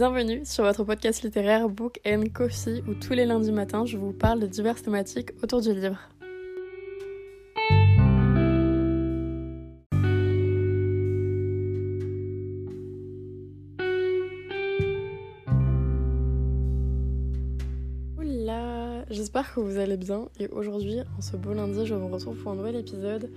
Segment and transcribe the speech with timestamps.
[0.00, 4.14] Bienvenue sur votre podcast littéraire Book and Coffee où tous les lundis matins je vous
[4.14, 5.98] parle de diverses thématiques autour du livre.
[18.16, 22.38] Oula, j'espère que vous allez bien et aujourd'hui, en ce beau lundi, je vous retrouve
[22.38, 23.30] pour un nouvel épisode.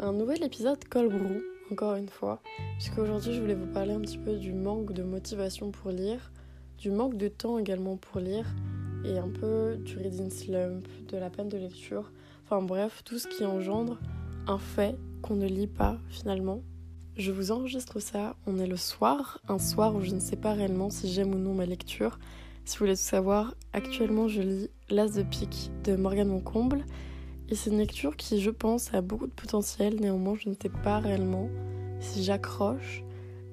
[0.00, 2.40] Un nouvel épisode Cold Brew encore une fois,
[2.78, 6.32] puisque aujourd'hui je voulais vous parler un petit peu du manque de motivation pour lire,
[6.78, 8.46] du manque de temps également pour lire,
[9.04, 12.10] et un peu du reading slump, de la peine de lecture,
[12.44, 13.98] enfin bref, tout ce qui engendre
[14.46, 16.62] un fait qu'on ne lit pas finalement.
[17.16, 20.52] Je vous enregistre ça, on est le soir, un soir où je ne sais pas
[20.52, 22.18] réellement si j'aime ou non ma lecture.
[22.64, 26.84] Si vous voulez tout savoir, actuellement je lis L'As de pique de Morgane Moncomble
[27.50, 29.96] et c'est une lecture qui, je pense, a beaucoup de potentiel.
[30.00, 31.48] Néanmoins, je ne sais pas réellement
[32.00, 33.02] si j'accroche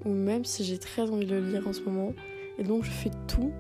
[0.03, 2.13] ou même si j'ai très envie de le lire en ce moment.
[2.57, 3.51] Et donc, je fais tout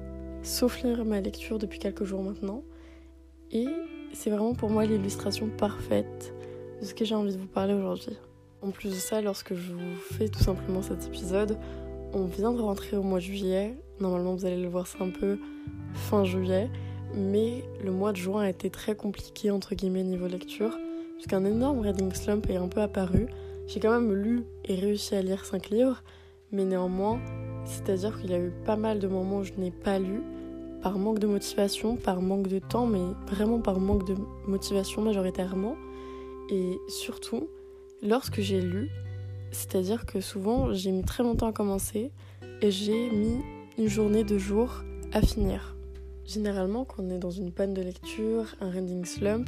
[0.43, 2.63] sauf lire ma lecture depuis quelques jours maintenant.
[3.51, 3.65] Et
[4.13, 6.33] c'est vraiment pour moi l'illustration parfaite
[6.81, 8.17] de ce que j'ai envie de vous parler aujourd'hui.
[8.61, 11.57] En plus de ça, lorsque je vous fais tout simplement cet épisode,
[12.13, 13.75] on vient de rentrer au mois de juillet.
[14.01, 15.39] Normalement, vous allez le voir, c'est un peu
[15.93, 16.69] fin juillet
[17.13, 20.77] mais le mois de juin a été très compliqué entre guillemets niveau lecture,
[21.15, 23.27] puisqu'un énorme reading slump est un peu apparu.
[23.67, 26.03] J'ai quand même lu et réussi à lire 5 livres,
[26.51, 27.19] mais néanmoins,
[27.65, 30.21] c'est-à-dire qu'il y a eu pas mal de moments où je n'ai pas lu,
[30.81, 34.15] par manque de motivation, par manque de temps, mais vraiment par manque de
[34.47, 35.75] motivation majoritairement.
[36.51, 37.47] Et surtout,
[38.03, 38.89] lorsque j'ai lu,
[39.51, 42.11] c'est-à-dire que souvent j'ai mis très longtemps à commencer
[42.61, 43.39] et j'ai mis
[43.77, 45.74] une journée, de jours à finir.
[46.27, 49.47] Généralement, quand on est dans une panne de lecture, un reading slump,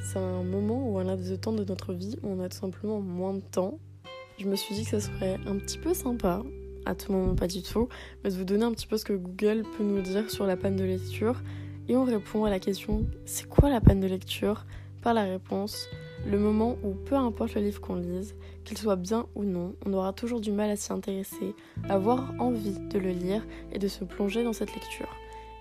[0.00, 2.56] c'est un moment ou un laps de temps de notre vie où on a tout
[2.56, 3.78] simplement moins de temps.
[4.38, 6.42] Je me suis dit que ça serait un petit peu sympa,
[6.84, 7.88] à tout moment pas du tout,
[8.22, 10.56] mais de vous donner un petit peu ce que Google peut nous dire sur la
[10.56, 11.42] panne de lecture.
[11.88, 14.66] Et on répond à la question c'est quoi la panne de lecture?
[15.02, 15.88] Par la réponse
[16.26, 19.92] le moment où peu importe le livre qu'on lise, qu'il soit bien ou non, on
[19.92, 21.54] aura toujours du mal à s'y intéresser,
[21.88, 25.08] à avoir envie de le lire et de se plonger dans cette lecture.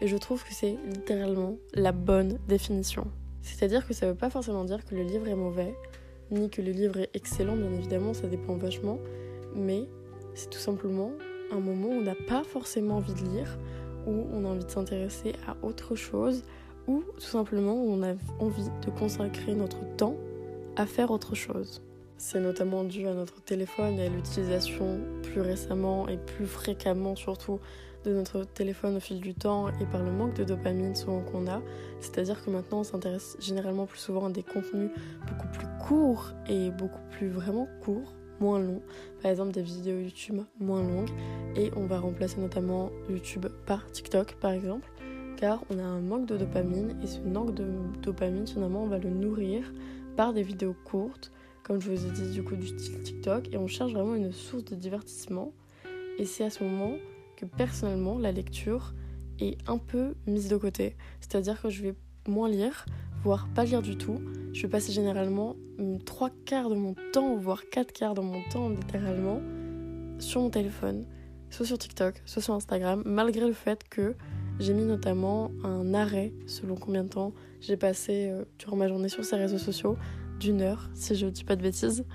[0.01, 3.07] Et je trouve que c'est littéralement la bonne définition.
[3.41, 5.75] C'est-à-dire que ça veut pas forcément dire que le livre est mauvais,
[6.31, 8.99] ni que le livre est excellent, bien évidemment, ça dépend vachement,
[9.55, 9.85] mais
[10.33, 11.11] c'est tout simplement
[11.51, 13.57] un moment où on n'a pas forcément envie de lire,
[14.07, 16.43] où on a envie de s'intéresser à autre chose,
[16.87, 20.15] ou tout simplement où on a envie de consacrer notre temps
[20.75, 21.81] à faire autre chose.
[22.17, 27.59] C'est notamment dû à notre téléphone et à l'utilisation plus récemment et plus fréquemment surtout
[28.05, 31.47] de notre téléphone au fil du temps et par le manque de dopamine souvent qu'on
[31.47, 31.61] a.
[31.99, 34.91] C'est-à-dire que maintenant on s'intéresse généralement plus souvent à des contenus
[35.27, 38.81] beaucoup plus courts et beaucoup plus vraiment courts, moins longs.
[39.21, 41.09] Par exemple des vidéos YouTube moins longues.
[41.55, 44.89] Et on va remplacer notamment YouTube par TikTok par exemple.
[45.37, 47.65] Car on a un manque de dopamine et ce manque de
[48.01, 49.73] dopamine finalement on va le nourrir
[50.15, 51.31] par des vidéos courtes
[51.63, 54.31] comme je vous ai dit du coup du style TikTok et on cherche vraiment une
[54.31, 55.51] source de divertissement
[56.17, 56.93] et c'est à ce moment
[57.47, 58.93] personnellement, la lecture
[59.39, 60.95] est un peu mise de côté.
[61.19, 61.93] C'est-à-dire que je vais
[62.27, 62.85] moins lire,
[63.23, 64.21] voire pas lire du tout.
[64.53, 68.41] Je vais passer généralement hum, trois quarts de mon temps, voire quatre quarts de mon
[68.49, 69.41] temps littéralement,
[70.19, 71.05] sur mon téléphone,
[71.49, 74.15] soit sur TikTok, soit sur Instagram, malgré le fait que
[74.59, 79.09] j'ai mis notamment un arrêt selon combien de temps j'ai passé euh, durant ma journée
[79.09, 79.97] sur ces réseaux sociaux,
[80.39, 82.05] d'une heure, si je dis pas de bêtises.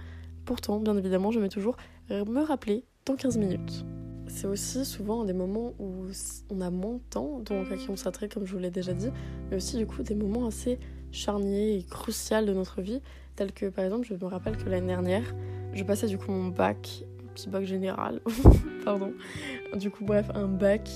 [0.47, 1.77] Pourtant, bien évidemment, je mets toujours
[2.11, 3.85] me rappeler dans 15 minutes
[4.31, 6.07] c'est aussi souvent des moments où
[6.51, 8.93] on a moins de temps, donc à qui on s'attrait comme je vous l'ai déjà
[8.93, 9.11] dit,
[9.51, 10.79] mais aussi du coup des moments assez
[11.13, 13.01] charniers et cruciaux de notre vie,
[13.37, 15.35] tels que par exemple, je me rappelle que l'année dernière,
[15.73, 17.05] je passais du coup mon bac,
[17.35, 18.21] petit bac général,
[18.85, 19.13] pardon,
[19.75, 20.89] du coup bref, un bac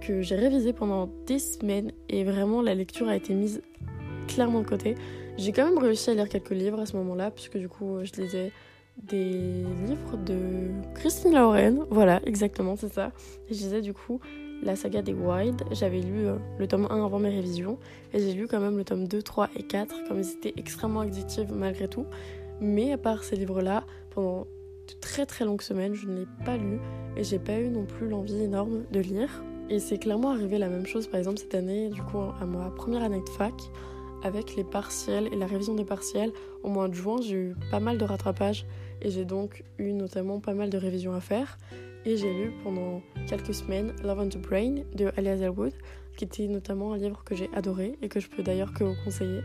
[0.00, 3.62] que j'ai révisé pendant des semaines et vraiment la lecture a été mise
[4.28, 4.96] clairement de côté.
[5.38, 8.20] J'ai quand même réussi à lire quelques livres à ce moment-là, puisque du coup je
[8.20, 8.52] lisais
[9.02, 11.86] des livres de Christine Lauren.
[11.90, 13.12] Voilà, exactement, c'est ça.
[13.48, 14.20] je disais du coup
[14.62, 15.62] la saga des Wild.
[15.72, 17.78] J'avais lu euh, le tome 1 avant mes révisions
[18.12, 21.00] et j'ai lu quand même le tome 2, 3 et 4, comme ils étaient extrêmement
[21.00, 22.06] addictifs malgré tout.
[22.60, 24.46] Mais à part ces livres-là, pendant
[24.88, 26.78] de très très longues semaines, je ne l'ai pas lu
[27.16, 29.42] et j'ai pas eu non plus l'envie énorme de lire.
[29.70, 32.70] Et c'est clairement arrivé la même chose par exemple cette année, du coup à ma
[32.70, 33.54] première année de fac
[34.24, 36.32] avec les partiels et la révision des partiels.
[36.64, 38.66] Au mois de juin, j'ai eu pas mal de rattrapage
[39.02, 41.58] et j'ai donc eu notamment pas mal de révisions à faire.
[42.06, 45.72] Et j'ai lu pendant quelques semaines Love on the Brain de Alia Elwood,
[46.16, 48.96] qui était notamment un livre que j'ai adoré et que je peux d'ailleurs que vous
[49.04, 49.42] conseiller.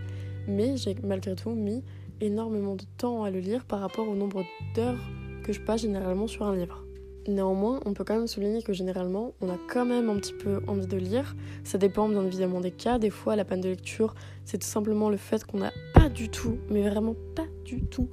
[0.48, 1.84] Mais j'ai malgré tout mis
[2.22, 4.44] énormément de temps à le lire par rapport au nombre
[4.76, 5.00] d'heures
[5.44, 6.89] que je passe généralement sur un livre.
[7.30, 10.62] Néanmoins, on peut quand même souligner que généralement, on a quand même un petit peu
[10.68, 11.36] envie de lire.
[11.64, 12.98] Ça dépend bien évidemment des cas.
[12.98, 14.16] Des fois, la panne de lecture,
[14.46, 18.10] c'est tout simplement le fait qu'on n'a pas du tout, mais vraiment pas du tout,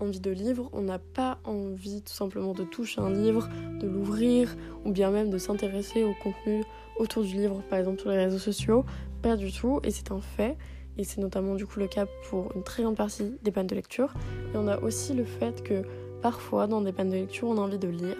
[0.00, 0.68] envie de lire.
[0.74, 3.48] On n'a pas envie tout simplement de toucher un livre,
[3.80, 4.54] de l'ouvrir,
[4.84, 6.62] ou bien même de s'intéresser au contenu
[6.98, 8.84] autour du livre, par exemple sur les réseaux sociaux.
[9.22, 10.58] Pas du tout, et c'est un fait.
[10.98, 13.74] Et c'est notamment du coup le cas pour une très grande partie des pannes de
[13.74, 14.12] lecture.
[14.52, 15.84] Et on a aussi le fait que
[16.20, 18.18] parfois, dans des pannes de lecture, on a envie de lire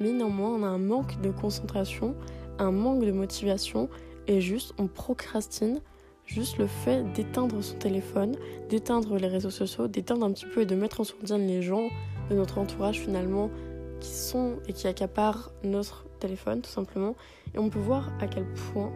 [0.00, 2.14] mais néanmoins on a un manque de concentration,
[2.58, 3.88] un manque de motivation
[4.26, 5.80] et juste on procrastine
[6.26, 8.36] juste le fait d'éteindre son téléphone,
[8.68, 11.88] d'éteindre les réseaux sociaux, d'éteindre un petit peu et de mettre en sourdine les gens
[12.30, 13.50] de notre entourage finalement
[14.00, 17.14] qui sont et qui accaparent notre téléphone tout simplement.
[17.54, 18.92] Et on peut voir à quel point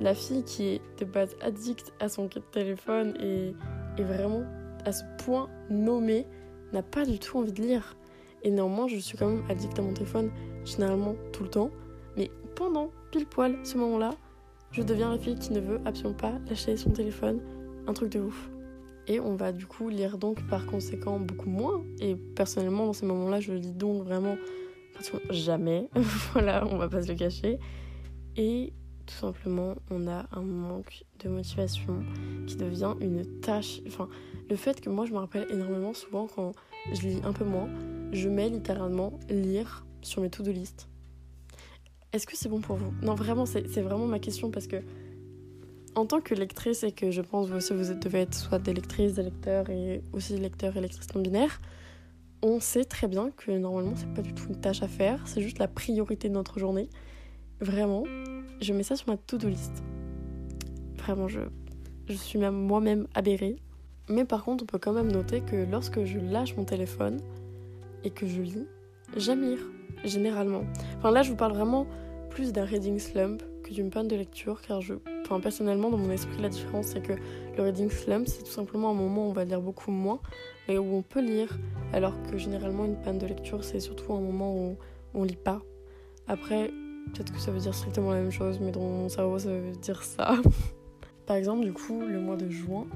[0.00, 3.54] la fille qui est de base addict à son téléphone et
[4.00, 4.42] est vraiment
[4.84, 6.26] à ce point nommée
[6.72, 7.96] n'a pas du tout envie de lire.
[8.44, 10.30] Et néanmoins, je suis quand même addict à mon téléphone,
[10.64, 11.70] généralement tout le temps.
[12.16, 14.10] Mais pendant pile poil ce moment-là,
[14.70, 17.40] je deviens la fille qui ne veut absolument pas lâcher son téléphone.
[17.86, 18.50] Un truc de ouf.
[19.06, 21.82] Et on va du coup lire donc par conséquent beaucoup moins.
[22.00, 24.36] Et personnellement, dans ces moments-là, je lis donc vraiment
[25.30, 25.88] jamais.
[26.32, 27.58] voilà, on va pas se le cacher.
[28.36, 28.72] Et
[29.06, 32.02] tout simplement, on a un manque de motivation
[32.46, 33.80] qui devient une tâche.
[33.86, 34.08] Enfin,
[34.48, 36.52] le fait que moi, je me rappelle énormément souvent quand
[36.92, 37.68] je lis un peu moins,
[38.14, 40.88] je mets littéralement lire sur mes to-do list.
[42.12, 42.92] Est-ce que c'est bon pour vous?
[43.02, 44.76] Non, vraiment, c'est vraiment ma question parce que
[45.96, 48.72] en tant que lectrice, et que je pense vous aussi vous devez être soit des
[48.72, 51.60] lectrices, des lecteurs et aussi lecteurs et lectrices non binaires,
[52.42, 55.40] on sait très bien que normalement c'est pas du tout une tâche à faire, c'est
[55.40, 56.88] juste la priorité de notre journée.
[57.60, 58.04] Vraiment,
[58.60, 59.82] je mets ça sur ma to-do list.
[60.98, 61.40] Vraiment, je,
[62.08, 63.56] je suis même moi-même aberrée.
[64.08, 67.20] Mais par contre, on peut quand même noter que lorsque je lâche mon téléphone,
[68.04, 68.66] et que je lis,
[69.16, 69.60] j'aime lire,
[70.04, 70.64] généralement.
[70.98, 71.86] Enfin là, je vous parle vraiment
[72.30, 76.10] plus d'un reading slump que d'une panne de lecture, car je, enfin personnellement, dans mon
[76.10, 77.14] esprit, la différence c'est que
[77.56, 80.20] le reading slump, c'est tout simplement un moment où on va lire beaucoup moins,
[80.68, 81.58] mais où on peut lire,
[81.92, 84.76] alors que généralement une panne de lecture, c'est surtout un moment où
[85.14, 85.62] on lit pas.
[86.26, 86.70] Après,
[87.12, 89.72] peut-être que ça veut dire strictement la même chose, mais dans mon cerveau, ça veut
[89.80, 90.36] dire ça.
[91.26, 92.86] Par exemple, du coup, le mois de juin,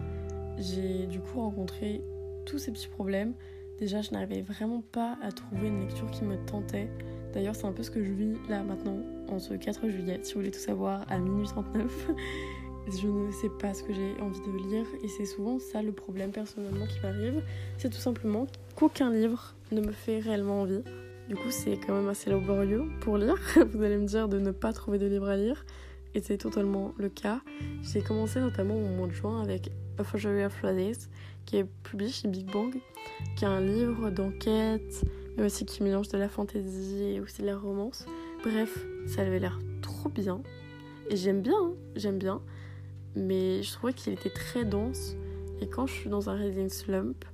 [0.59, 2.03] j'ai du coup rencontré
[2.45, 3.35] tous ces petits problèmes
[3.79, 6.89] Déjà, je n'arrivais vraiment pas à trouver une lecture qui me tentait.
[7.33, 8.99] D'ailleurs, c'est un peu ce que je vis là maintenant,
[9.29, 12.11] en ce 4 juillet, si vous voulez tout savoir, à minuit 39.
[12.91, 15.93] je ne sais pas ce que j'ai envie de lire et c'est souvent ça le
[15.93, 17.43] problème personnellement qui m'arrive.
[17.77, 20.83] C'est tout simplement qu'aucun livre ne me fait réellement envie.
[21.29, 23.37] Du coup, c'est quand même assez laborieux pour lire.
[23.73, 25.65] Vous allez me dire de ne pas trouver de livre à lire.
[26.15, 27.43] Et c'est totalement le cas.
[27.83, 31.11] J'ai commencé notamment au mois de juin avec A Forgery of Roses,
[31.49, 32.77] qui est publié chez Big Bang,
[33.35, 35.03] qui est un livre d'enquête,
[35.37, 38.05] mais aussi qui mélange de la fantaisie et aussi de la romance.
[38.45, 40.43] Bref, ça avait l'air trop bien.
[41.09, 42.43] Et j'aime bien, hein, j'aime bien.
[43.17, 45.17] Mais je trouvais qu'il était très dense.
[45.63, 47.25] Et quand je suis dans un reading slump,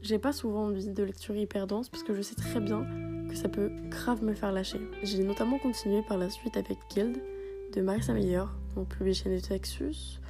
[0.00, 2.86] j'ai pas souvent envie de lecture hyper dense parce que je sais très bien
[3.28, 4.80] que ça peut grave me faire lâcher.
[5.02, 7.20] J'ai notamment continué par la suite avec Guild
[7.74, 8.44] de Marissa Meyer,
[8.76, 10.20] mon publié chez Netflix,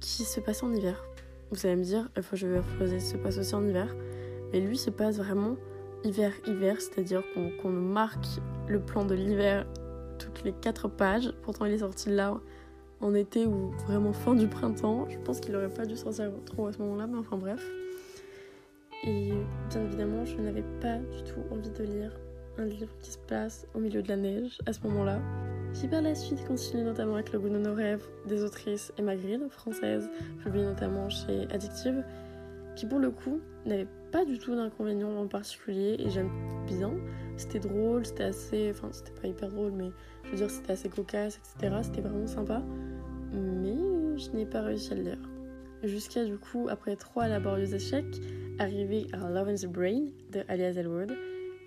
[0.00, 1.07] qui se passe en hiver.
[1.50, 3.94] Vous allez me dire, il faut que je vais reposer, se passe aussi en hiver.
[4.52, 5.56] Mais lui se passe vraiment
[6.04, 8.26] hiver-hiver, c'est-à-dire qu'on marque
[8.68, 9.66] le plan de l'hiver
[10.18, 11.32] toutes les quatre pages.
[11.42, 12.38] Pourtant, il est sorti là
[13.00, 15.06] en été ou vraiment fin du printemps.
[15.08, 17.64] Je pense qu'il aurait pas dû sortir trop à ce moment-là, mais enfin bref.
[19.04, 19.32] Et
[19.70, 22.12] bien évidemment, je n'avais pas du tout envie de lire
[22.58, 25.20] un livre qui se passe au milieu de la neige à ce moment-là.
[25.80, 29.14] J'ai par la suite continué notamment avec Le goût de nos rêves des autrices Emma
[29.14, 30.10] Green, française,
[30.42, 32.04] publiée notamment chez Addictive,
[32.74, 36.30] qui pour le coup n'avait pas du tout d'inconvénients en particulier et j'aime
[36.66, 36.90] bien.
[37.36, 38.72] C'était drôle, c'était assez.
[38.72, 39.90] Enfin, c'était pas hyper drôle, mais
[40.24, 41.76] je veux dire, c'était assez cocasse, etc.
[41.82, 42.60] C'était vraiment sympa.
[43.32, 43.76] Mais
[44.16, 45.28] je n'ai pas réussi à le lire.
[45.84, 48.16] Jusqu'à du coup, après trois laborieux échecs,
[48.58, 51.12] arriver à Love in the Brain de Alias Elwood,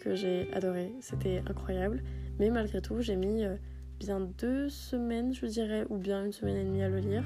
[0.02, 0.92] que j'ai adoré.
[1.00, 2.04] C'était incroyable.
[2.40, 3.56] Mais malgré tout, j'ai mis euh,
[4.02, 7.24] bien deux semaines, je dirais, ou bien une semaine et demie à le lire,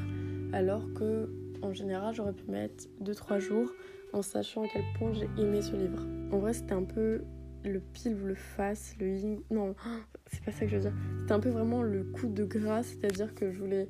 [0.51, 1.29] alors que
[1.61, 3.71] en général j'aurais pu mettre 2-3 jours
[4.11, 6.05] en sachant à quel point j'ai aimé ce livre.
[6.33, 7.23] En vrai, c'était un peu
[7.63, 9.39] le pile ou le face, le yin.
[9.51, 9.73] Non,
[10.27, 10.93] c'est pas ça que je veux dire.
[11.21, 13.87] C'était un peu vraiment le coup de grâce, c'est-à-dire que je voulais.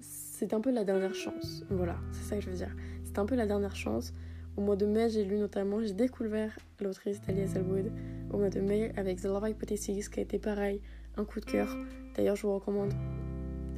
[0.00, 1.64] C'était un peu la dernière chance.
[1.70, 2.74] Voilà, c'est ça que je veux dire.
[3.04, 4.12] C'était un peu la dernière chance.
[4.56, 7.92] Au mois de mai, j'ai lu notamment, j'ai découvert l'autrice Talia Selwood
[8.32, 10.80] au mois de mai avec The Love Hypothesis, qui a été pareil,
[11.16, 11.68] un coup de cœur.
[12.16, 12.94] D'ailleurs, je vous recommande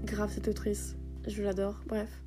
[0.04, 2.22] grave cette autrice, je l'adore, bref.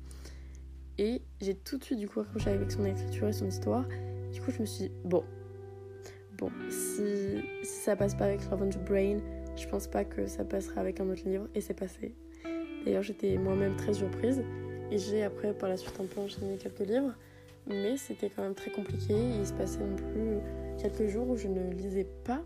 [0.98, 3.86] Et j'ai tout de suite du coup accroché avec son écriture et son histoire.
[4.30, 5.24] Du coup, je me suis dit, bon,
[6.36, 9.20] bon, si, ça passe pas avec the Brain,
[9.56, 12.14] je pense pas que ça passera avec un autre livre, et c'est passé.
[12.84, 14.42] D'ailleurs, j'étais moi-même très surprise,
[14.90, 17.14] et j'ai après par la suite un peu enchaîné quelques livres,
[17.66, 20.40] mais c'était quand même très compliqué, il se passait non plus
[20.78, 22.42] quelques jours où je ne lisais pas,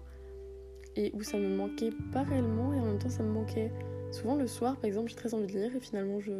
[0.97, 3.71] et où ça me manquait pas réellement, et en même temps ça me manquait.
[4.13, 6.33] Souvent le soir, par exemple, j'ai très envie de lire, et finalement je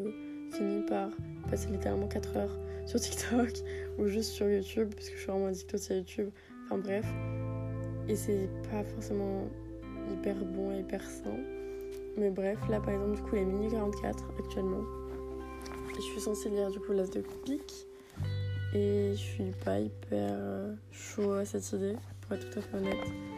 [0.53, 1.11] finis par
[1.51, 3.51] passer littéralement 4 heures sur TikTok
[3.99, 6.31] ou juste sur YouTube, parce que je suis vraiment addict aussi à YouTube.
[6.65, 7.07] Enfin bref.
[8.09, 9.49] Et c'est pas forcément
[10.13, 11.37] hyper bon et hyper sain.
[12.17, 14.85] Mais bref, là par exemple, du coup, les mini 44 actuellement.
[15.91, 17.87] Et je suis censée lire du coup l'as de pique.
[18.75, 22.77] Et je suis pas hyper euh, chaud à cette idée, pour être tout à fait
[22.77, 23.36] honnête.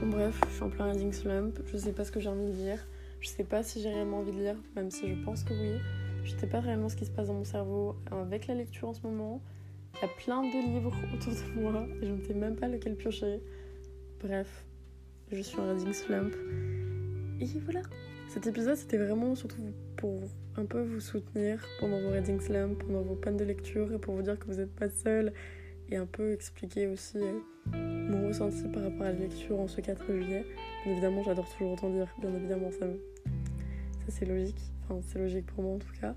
[0.00, 1.58] Bon, bref, je suis en plein reading slump.
[1.66, 2.78] Je sais pas ce que j'ai envie de lire.
[3.20, 5.80] Je sais pas si j'ai réellement envie de lire, même si je pense que oui.
[6.24, 8.94] Je sais pas réellement ce qui se passe dans mon cerveau avec la lecture en
[8.94, 9.42] ce moment.
[9.94, 12.68] Il y a plein de livres autour de moi et je ne sais même pas
[12.68, 13.40] lequel piocher.
[14.20, 14.64] Bref,
[15.30, 16.34] je suis en reading slump.
[17.40, 17.82] Et voilà.
[18.28, 19.56] Cet épisode, c'était vraiment surtout
[19.96, 20.20] pour
[20.56, 24.14] un peu vous soutenir pendant vos reading slump, pendant vos pannes de lecture et pour
[24.14, 25.32] vous dire que vous n'êtes pas seul
[25.90, 29.80] et un peu expliquer aussi euh, mon ressenti par rapport à la lecture en ce
[29.80, 30.44] 4 juillet.
[30.84, 34.60] Bien évidemment, j'adore toujours autant lire, bien évidemment, ça, ça c'est logique.
[34.84, 36.14] Enfin, c'est logique pour moi en tout cas.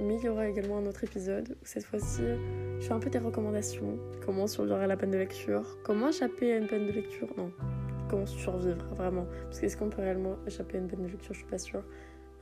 [0.00, 2.22] Mais il y aura également un autre épisode où cette fois-ci,
[2.80, 3.96] je fais un peu des recommandations.
[4.24, 5.78] Comment survivre à la peine de lecture?
[5.84, 7.28] Comment échapper à une peine de lecture?
[7.38, 7.52] Non,
[8.10, 9.26] comment survivre vraiment?
[9.44, 11.32] Parce qu'est-ce qu'on peut réellement échapper à une peine de lecture?
[11.32, 11.84] Je suis pas sûre.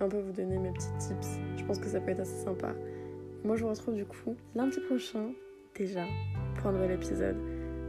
[0.01, 1.39] Un peu vous donner mes petits tips.
[1.59, 2.75] Je pense que ça peut être assez sympa.
[3.45, 5.31] Moi, je vous retrouve du coup lundi prochain,
[5.77, 6.05] déjà,
[6.57, 7.37] pour un nouvel épisode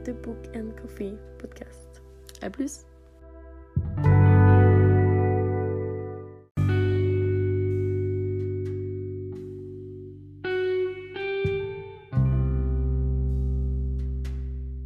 [0.06, 2.02] de Book and Coffee podcast.
[2.42, 2.86] À plus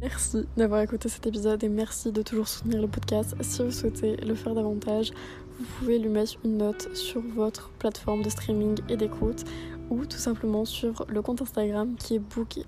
[0.00, 3.34] Merci d'avoir écouté cet épisode et merci de toujours soutenir le podcast.
[3.40, 5.12] Si vous souhaitez le faire davantage,
[5.58, 9.44] vous pouvez lui mettre une note sur votre plateforme de streaming et d'écoute
[9.90, 12.58] ou tout simplement sur le compte Instagram qui est Book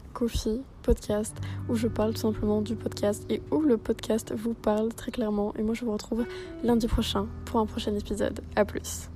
[1.69, 5.55] où je parle tout simplement du podcast et où le podcast vous parle très clairement.
[5.57, 6.25] Et moi je vous retrouve
[6.65, 8.41] lundi prochain pour un prochain épisode.
[8.57, 9.11] A plus.